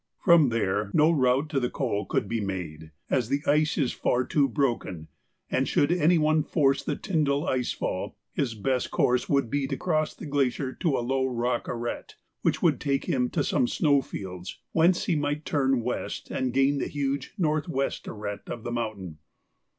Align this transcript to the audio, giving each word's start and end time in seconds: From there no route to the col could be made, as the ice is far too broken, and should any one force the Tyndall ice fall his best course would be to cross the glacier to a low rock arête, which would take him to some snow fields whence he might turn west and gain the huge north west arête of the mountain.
From 0.17 0.49
there 0.49 0.89
no 0.95 1.11
route 1.11 1.47
to 1.49 1.59
the 1.59 1.69
col 1.69 2.05
could 2.07 2.27
be 2.27 2.41
made, 2.41 2.89
as 3.07 3.29
the 3.29 3.41
ice 3.45 3.77
is 3.77 3.91
far 3.91 4.25
too 4.25 4.49
broken, 4.49 5.09
and 5.51 5.67
should 5.67 5.91
any 5.91 6.17
one 6.17 6.41
force 6.41 6.81
the 6.83 6.95
Tyndall 6.95 7.45
ice 7.47 7.71
fall 7.71 8.17
his 8.33 8.55
best 8.55 8.89
course 8.89 9.29
would 9.29 9.51
be 9.51 9.67
to 9.67 9.77
cross 9.77 10.15
the 10.15 10.25
glacier 10.25 10.73
to 10.73 10.97
a 10.97 11.05
low 11.05 11.27
rock 11.27 11.67
arête, 11.67 12.15
which 12.41 12.63
would 12.63 12.81
take 12.81 13.05
him 13.05 13.29
to 13.29 13.43
some 13.43 13.67
snow 13.67 14.01
fields 14.01 14.57
whence 14.71 15.05
he 15.05 15.15
might 15.15 15.45
turn 15.45 15.81
west 15.83 16.31
and 16.31 16.51
gain 16.51 16.79
the 16.79 16.87
huge 16.87 17.35
north 17.37 17.69
west 17.69 18.05
arête 18.05 18.49
of 18.49 18.63
the 18.63 18.71
mountain. 18.71 19.19